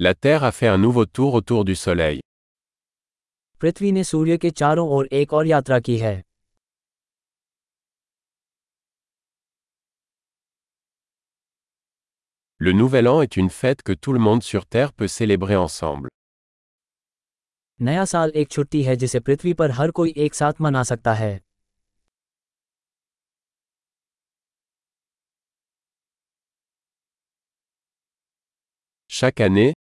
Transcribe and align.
La 0.00 0.14
Terre 0.14 0.44
a 0.44 0.52
fait 0.52 0.68
un 0.68 0.78
nouveau 0.78 1.06
tour 1.06 1.34
autour 1.34 1.64
du 1.64 1.74
Soleil. 1.74 2.20
पृथ्वी 3.60 3.90
ने 3.92 4.02
सूर्य 4.04 4.36
के 4.38 4.50
चारों 4.50 4.88
ओर 4.96 5.06
एक 5.12 5.32
और 5.32 5.46
यात्रा 5.46 5.78
की 5.80 5.96
है 5.98 6.12
Le 12.60 12.72
Nouvel 12.72 13.08
An 13.08 13.22
est 13.22 13.36
une 13.36 13.50
fête 13.50 13.82
que 13.82 13.92
tout 13.92 14.12
le 14.12 14.20
monde 14.26 14.44
sur 14.50 14.66
Terre 14.66 14.92
peut 14.92 15.10
célébrer 15.16 15.56
ensemble. 15.56 16.08
नया 17.80 18.04
साल 18.04 18.32
एक 18.36 18.50
छुट्टी 18.50 18.82
है 18.82 18.96
जिसे 18.96 19.20
पृथ्वी 19.20 19.54
पर 19.54 19.70
हर 19.70 19.90
कोई 19.90 20.14
एक 20.16 20.34
साथ 20.34 20.60
मना 20.60 20.82
सकता 20.92 21.14
है 21.14 21.32
Chaque 29.10 29.40
année, 29.40 29.72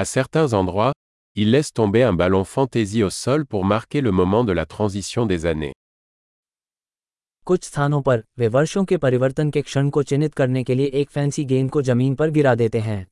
À 0.00 0.04
certains 0.04 0.52
endroits, 0.52 0.92
ils 1.34 1.50
laissent 1.50 1.72
tomber 1.72 2.04
un 2.04 2.12
ballon 2.12 2.44
fantaisie 2.44 3.02
au 3.02 3.10
sol 3.10 3.44
pour 3.44 3.64
marquer 3.64 4.00
le 4.00 4.12
moment 4.12 4.44
de 4.44 4.52
la 4.52 4.64
transition 4.64 5.26
des 5.26 5.44
années. 5.44 5.72
कुछ 7.46 7.64
स्थानों 7.64 8.00
पर 8.02 8.22
वे 8.38 8.48
वर्षों 8.48 8.84
के 8.84 8.96
परिवर्तन 8.96 9.50
के 9.50 9.62
क्षण 9.62 9.90
को 9.90 10.02
चिन्हित 10.02 10.34
करने 10.34 10.62
के 10.64 10.74
लिए 10.74 10.86
एक 11.00 11.10
फैंसी 11.10 11.44
गेंद 11.44 11.70
को 11.70 11.82
जमीन 11.82 12.14
पर 12.14 12.30
गिरा 12.30 12.54
देते 12.54 12.80
हैं 12.80 13.06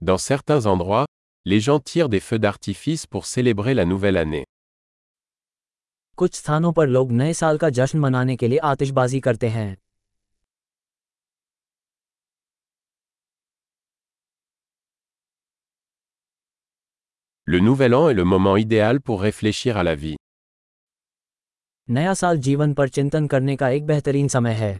Dans 0.00 0.18
certains 0.18 0.66
endroits, 0.66 1.06
les 1.44 1.60
gens 1.60 1.78
tirent 1.78 2.08
des 2.08 2.20
feux 2.20 2.40
d'artifice 2.40 3.06
pour 3.06 3.26
célébrer 3.26 3.74
la 3.74 3.84
nouvelle 3.84 4.16
année. 4.16 4.44
कुछ 6.17 6.33
स्थानों 6.35 6.71
पर 6.73 6.87
लोग 6.87 7.11
नए 7.11 7.33
साल 7.33 7.57
का 7.57 7.69
जश्न 7.69 7.99
मनाने 7.99 8.35
के 8.35 8.47
लिए 8.47 8.59
आतिशबाजी 8.63 9.19
करते 9.19 9.49
हैं 9.49 9.75
Le 17.47 17.59
Nouvel 17.59 17.93
An 17.93 18.07
est 18.09 18.15
le 18.15 18.23
moment 18.23 18.55
idéal 18.63 18.99
pour 18.99 19.21
réfléchir 19.21 19.77
à 19.81 19.83
la 19.89 19.93
vie. 19.99 20.15
नया 21.89 22.13
साल 22.13 22.37
जीवन 22.37 22.73
पर 22.73 22.89
चिंतन 22.89 23.27
करने 23.27 23.55
का 23.55 23.69
एक 23.69 23.85
बेहतरीन 23.85 24.27
समय 24.27 24.53
है 24.53 24.79